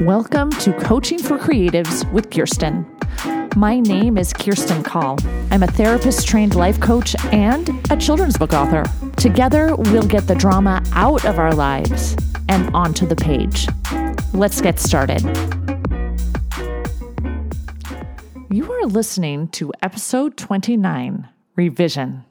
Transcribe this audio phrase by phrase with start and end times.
[0.00, 2.86] Welcome to Coaching for Creatives with Kirstine.
[3.54, 5.18] My name is Kirstine Call.
[5.50, 8.82] I'm a therapist trained life coach and a children's book author.
[9.18, 12.16] Together, we'll get the drama out of our lives
[12.48, 13.68] and onto the page.
[14.32, 15.20] Let's get started.
[18.50, 22.24] You are listening to episode 29 Revision.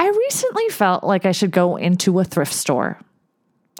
[0.00, 2.98] I recently felt like I should go into a thrift store.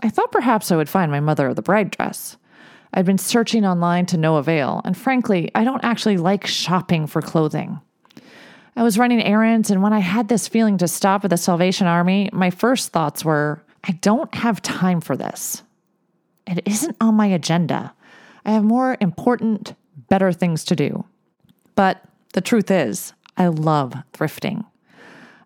[0.04, 2.36] I thought perhaps I would find my mother the bride dress.
[2.96, 7.20] I'd been searching online to no avail, and frankly, I don't actually like shopping for
[7.20, 7.80] clothing.
[8.76, 11.88] I was running errands, and when I had this feeling to stop at the Salvation
[11.88, 15.64] Army, my first thoughts were I don't have time for this.
[16.46, 17.92] It isn't on my agenda.
[18.44, 19.74] I have more important,
[20.08, 21.04] better things to do.
[21.74, 22.00] But
[22.32, 24.64] the truth is, I love thrifting.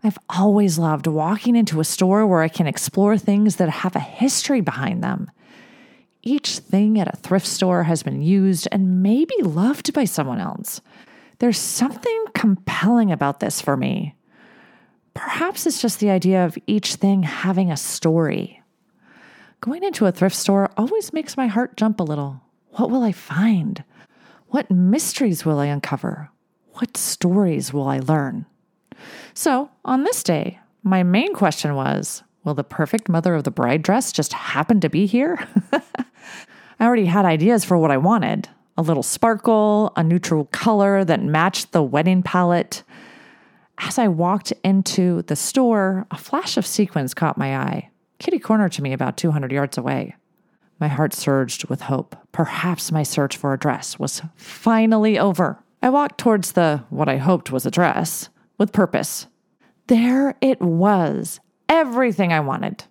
[0.05, 4.01] I've always loved walking into a store where I can explore things that have a
[4.01, 5.31] history behind them
[6.23, 10.81] each thing at a thrift store has been used and maybe loved by someone else.
[11.39, 14.15] There's something compelling about this for me.
[15.15, 18.63] Perhaps it's just the idea of each thing having a story.
[19.61, 22.41] Going into a thrift store always makes my heart jump a little.
[22.73, 23.83] What will I find?
[24.49, 26.31] What mysteries will I uncover?
[26.75, 28.47] What stories will I learn?
[29.35, 33.83] So, on this day, my main question was Will the perfect mother of the bride
[33.83, 35.47] dress just happen to be here?
[36.81, 38.49] I already had ideas for what I wanted
[38.79, 42.85] a little sparkle, a neutral color that matched the wedding palette.
[43.79, 48.69] As I walked into the store, a flash of sequins caught my eye, kitty corner
[48.69, 50.15] to me about 200 yards away.
[50.79, 52.15] My heart surged with hope.
[52.31, 55.59] Perhaps my search for a dress was finally over.
[55.83, 59.27] I walked towards the, what I hoped was a dress, with purpose.
[59.89, 62.85] There it was, everything I wanted,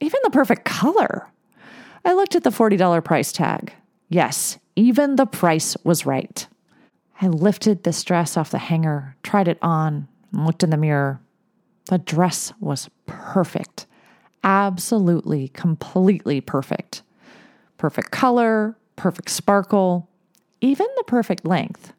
[0.00, 1.26] even the perfect color.
[2.04, 3.72] I looked at the $40 price tag.
[4.08, 6.46] Yes, even the price was right.
[7.20, 11.20] I lifted this dress off the hanger, tried it on, and looked in the mirror.
[11.86, 13.86] The dress was perfect.
[14.42, 17.02] Absolutely, completely perfect.
[17.78, 20.08] Perfect color, perfect sparkle,
[20.60, 21.92] even the perfect length.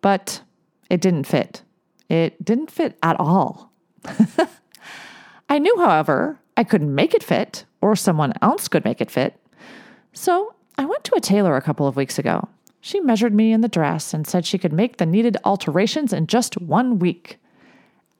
[0.00, 0.42] But
[0.90, 1.62] it didn't fit.
[2.08, 3.72] It didn't fit at all.
[5.48, 9.38] I knew, however, I couldn't make it fit, or someone else could make it fit.
[10.12, 12.48] So I went to a tailor a couple of weeks ago.
[12.80, 16.26] She measured me in the dress and said she could make the needed alterations in
[16.26, 17.38] just one week.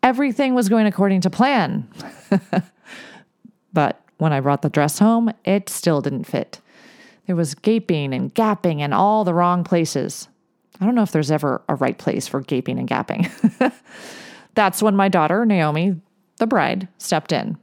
[0.02, 1.88] Everything was going according to plan.
[3.72, 6.60] but when I brought the dress home, it still didn't fit.
[7.26, 10.28] There was gaping and gapping in all the wrong places.
[10.80, 13.30] I don't know if there's ever a right place for gaping and gapping.
[14.54, 16.00] That's when my daughter, Naomi,
[16.38, 17.56] the bride, stepped in.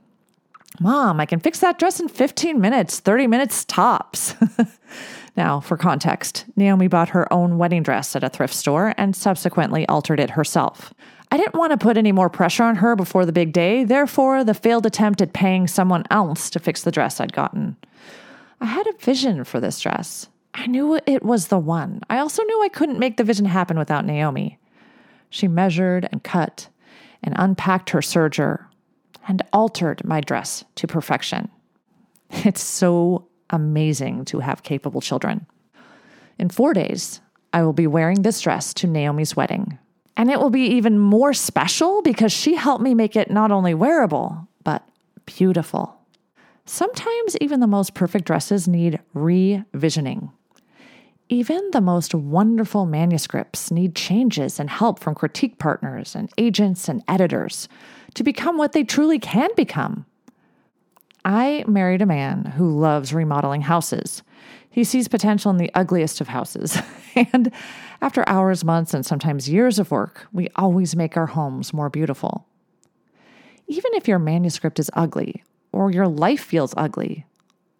[0.79, 4.35] Mom, I can fix that dress in 15 minutes, 30 minutes tops.
[5.37, 9.87] now, for context, Naomi bought her own wedding dress at a thrift store and subsequently
[9.87, 10.93] altered it herself.
[11.29, 14.43] I didn't want to put any more pressure on her before the big day, therefore,
[14.43, 17.77] the failed attempt at paying someone else to fix the dress I'd gotten.
[18.59, 20.29] I had a vision for this dress.
[20.53, 22.01] I knew it was the one.
[22.09, 24.59] I also knew I couldn't make the vision happen without Naomi.
[25.29, 26.67] She measured and cut
[27.23, 28.65] and unpacked her serger
[29.27, 31.49] and altered my dress to perfection.
[32.29, 35.45] It's so amazing to have capable children.
[36.39, 37.21] In four days,
[37.53, 39.77] I will be wearing this dress to Naomi's wedding.
[40.17, 43.73] And it will be even more special because she helped me make it not only
[43.73, 44.87] wearable, but
[45.25, 45.97] beautiful.
[46.65, 50.31] Sometimes even the most perfect dresses need revisioning.
[51.31, 57.01] Even the most wonderful manuscripts need changes and help from critique partners and agents and
[57.07, 57.69] editors
[58.15, 60.05] to become what they truly can become.
[61.23, 64.23] I married a man who loves remodeling houses.
[64.71, 66.77] He sees potential in the ugliest of houses.
[67.15, 67.49] and
[68.01, 72.45] after hours, months, and sometimes years of work, we always make our homes more beautiful.
[73.67, 77.25] Even if your manuscript is ugly or your life feels ugly,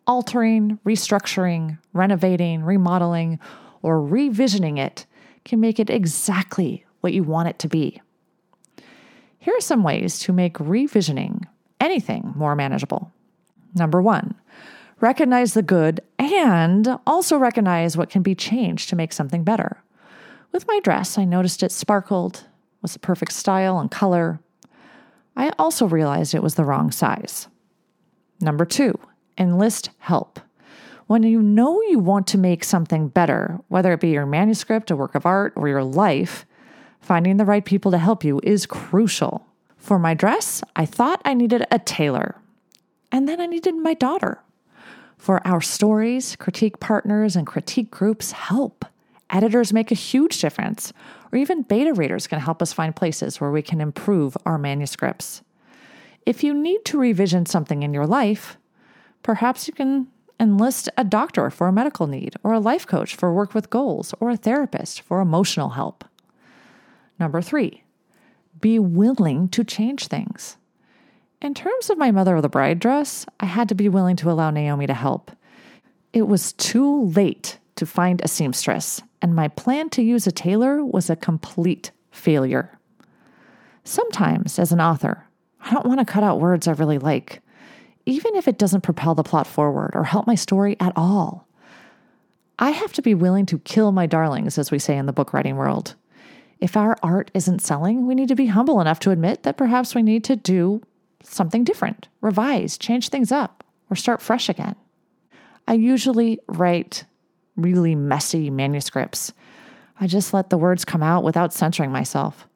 [0.07, 3.39] altering, restructuring, renovating, remodeling,
[3.81, 5.06] or revisioning it
[5.45, 8.01] can make it exactly what you want it to be.
[9.39, 11.45] Here are some ways to make revisioning
[11.80, 13.12] anything more manageable.
[13.74, 14.36] Number one,
[15.00, 19.81] recognize the good and also recognize what can be changed to make something better.
[20.51, 22.45] With my dress, I noticed it sparkled,
[22.81, 24.39] was the perfect style and color.
[25.36, 27.48] I also realized it was the wrong size.
[28.42, 29.00] Number two,
[29.41, 30.39] enlist help.
[31.07, 34.95] When you know you want to make something better, whether it be your manuscript, a
[34.95, 36.45] work of art, or your life,
[37.01, 39.45] finding the right people to help you is crucial.
[39.75, 42.35] For my dress, I thought I needed a tailor,
[43.11, 44.41] and then I needed my daughter.
[45.17, 48.85] For our stories, critique partners and critique groups help.
[49.29, 50.93] Editors make a huge difference,
[51.31, 55.41] or even beta readers can help us find places where we can improve our manuscripts.
[56.25, 58.57] If you need to revision something in your life,
[59.23, 60.07] perhaps you can
[60.39, 64.13] enlist a doctor for a medical need, or a life coach for work with goals,
[64.19, 66.03] or a therapist for emotional help.
[67.19, 67.83] Number three,
[68.59, 70.57] be willing to change things.
[71.41, 74.31] In terms of my Mother of the Bride dress, I had to be willing to
[74.31, 75.31] allow Naomi to help.
[76.13, 80.83] It was too late to find a seamstress, and my plan to use a tailor
[80.83, 82.77] was a complete failure.
[83.83, 85.25] Sometimes, as an author,
[85.59, 87.41] I don't want to cut out words I really like,
[88.06, 91.48] even if it doesn't propel the plot forward or help my story at all.
[92.59, 95.33] I have to be willing to kill my darlings, as we say in the book
[95.33, 95.95] writing world.
[96.59, 99.95] If our art isn't selling, we need to be humble enough to admit that perhaps
[99.95, 100.81] we need to do
[101.24, 104.75] something different, revise, change things up, or start fresh again.
[105.68, 107.06] I usually write
[107.56, 109.33] really messy manuscripts.
[110.00, 112.48] I just let the words come out without censoring myself.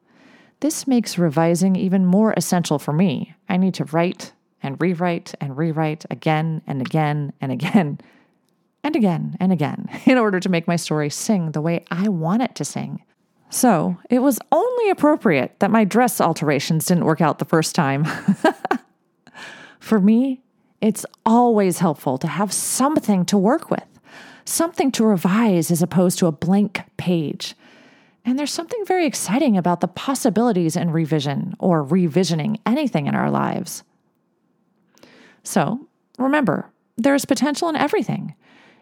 [0.60, 3.34] This makes revising even more essential for me.
[3.48, 4.32] I need to write
[4.66, 7.98] and rewrite and rewrite again and again and again
[8.82, 12.42] and again and again in order to make my story sing the way I want
[12.42, 13.02] it to sing.
[13.48, 18.04] So it was only appropriate that my dress alterations didn't work out the first time.
[19.80, 20.42] For me,
[20.80, 23.86] it's always helpful to have something to work with,
[24.44, 27.54] something to revise as opposed to a blank page.
[28.24, 33.30] And there's something very exciting about the possibilities in revision or revisioning anything in our
[33.30, 33.84] lives.
[35.46, 35.86] So
[36.18, 38.34] remember, there's potential in everything.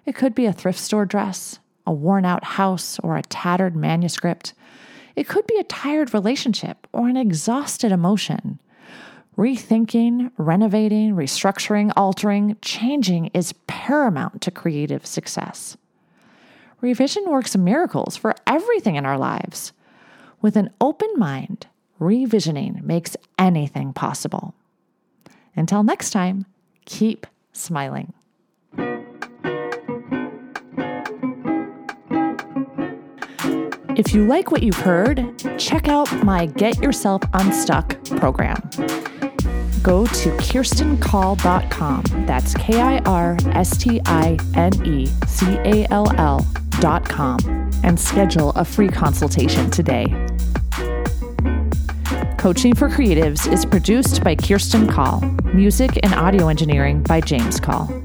[0.07, 4.55] It could be a thrift store dress, a worn out house, or a tattered manuscript.
[5.15, 8.61] It could be a tired relationship or an exhausted emotion.
[9.37, 15.77] Rethinking, renovating, restructuring, altering, changing is paramount to creative success.
[16.81, 19.73] Revision works miracles for everything in our lives.
[20.41, 21.67] With an open mind,
[22.01, 24.55] revisioning makes anything possible.
[25.57, 26.47] Until next time,
[26.85, 28.13] keep smiling.
[33.97, 38.57] If you like what you've heard, check out my Get Yourself Unstuck program.
[39.85, 42.27] Go to kirstinecall.com.
[42.27, 47.39] That's K I R S T I N E C A L L.com
[47.85, 50.07] and schedule a free consultation today.
[52.44, 55.23] Coaching for Creatives is produced by Kirstine Call,
[55.55, 58.04] music and audio engineering by James Call.